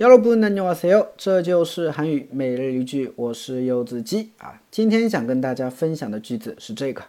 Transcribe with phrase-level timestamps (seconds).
[0.00, 1.12] 여러분 안녕하세요.
[1.16, 7.04] 这就是韩语每日一句我是柚子鸡啊今天想跟大家分享的句子是这个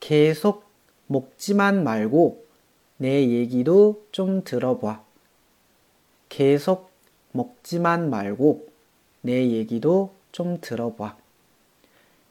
[0.00, 0.64] 계속
[1.06, 2.44] 먹지만 말고
[2.96, 5.02] 내 얘기도 좀 들어봐.
[6.28, 6.90] 계속
[7.32, 8.68] 먹지만 말고
[9.20, 11.16] 내 얘기도 좀 들어봐.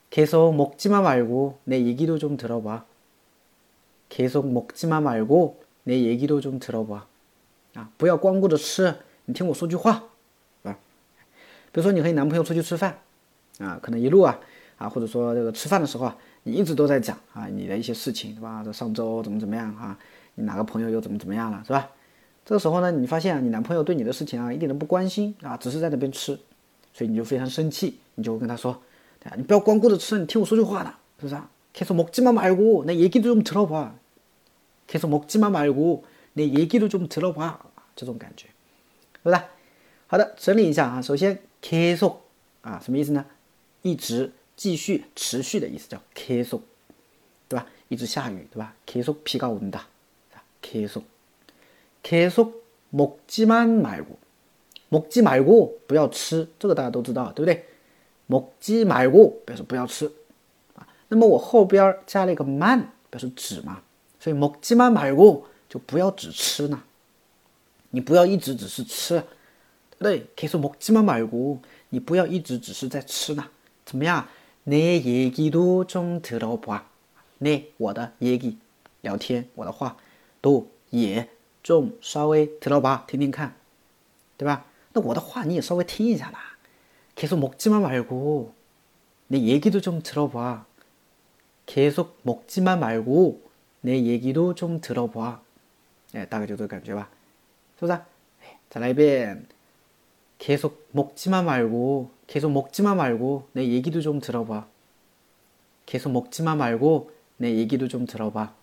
[0.09, 2.85] 계속 먹지만 말고 내 얘기도 좀 들어봐.
[4.09, 7.05] 계속 먹지만 말고 내 얘기도 좀 들어봐.
[7.75, 8.95] 아, 不要光顾着吃
[9.25, 10.03] 你听我说句话，
[10.63, 10.77] 啊，
[11.71, 12.97] 比如说你和你男朋友出去吃饭，
[13.59, 14.39] 啊，可能一路啊，
[14.77, 18.61] 啊，或者说这个吃饭的时候啊，你一直都在讲啊你的一些事情，对吧？
[18.63, 19.97] 这上周怎么怎么样啊？
[20.35, 21.89] 你哪个朋友又怎么怎么样了，是吧？
[22.45, 26.39] 这个时候呢，你发现你男朋友对你的事情啊一点都不关心啊，只是在那边吃，
[26.93, 28.81] 所以你就非常生气，你就会跟他说，
[29.19, 30.89] 对你不要光顾着吃，你听我说句话的，
[31.19, 31.47] 是不是啊？
[31.73, 33.91] 계속먹지만말고내얘기도좀들어 봐，
[34.89, 37.55] 계속먹지만말고내얘기도좀들어 봐，
[37.95, 38.47] 这种感觉。
[39.25, 39.41] 对不对？
[40.07, 41.01] 好的，整理一下啊。
[41.01, 42.17] 首先，k so
[42.61, 43.25] 啊，什么意思呢？
[43.81, 46.59] 一直、继续、持续的意思叫 k so，
[47.47, 47.65] 对吧？
[47.87, 48.75] 一直下雨，对吧？
[48.85, 49.81] k so 비가온 다，
[50.61, 51.01] k so
[52.03, 52.51] k so
[52.91, 54.17] 먹지만말 고，
[54.89, 57.65] 먹지말 고， 不要吃，这个大家都知道，对不对？
[58.27, 60.11] 먹지말 고， 表示不要吃
[60.75, 60.87] 啊。
[61.07, 63.81] 那么我后边加了一个만表示只嘛，
[64.19, 66.83] 所以먹지만말 고， 就不要只吃呢。
[67.95, 69.19] 你不要一直只是吃，
[69.97, 70.27] 对不对？
[70.35, 73.45] 可以说먹지만말 고， 你不要一直只是在吃呢。
[73.85, 74.27] 怎么样？
[74.65, 76.83] 내얘기도좀들어 봐。
[77.39, 78.57] 내我的얘기
[79.01, 79.97] 聊天，我的话
[80.41, 81.27] 都也
[81.63, 83.55] 좀稍微들어 봐， 听听看，
[84.37, 84.65] 对吧？
[84.93, 86.55] 那我的话你也稍微听一下啦。
[87.15, 88.51] 계속먹지만말 고，
[89.27, 90.65] 내얘기도좀들어 봐。
[91.65, 93.39] 계속먹지만말 고，
[93.81, 95.41] 내얘기도좀들어 봐。
[96.13, 97.09] 哎，大概就这个感觉吧。
[97.78, 98.06] 소자
[98.70, 99.46] 자 라이벤.
[100.38, 104.66] 계속 먹지만 말고 계속 먹지만 말고 내 얘기도 좀 들어봐.
[105.86, 108.54] 계속 먹지만 말고 내 얘기도 좀 들어봐.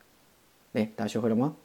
[0.73, 1.55] 네 다시 그러면.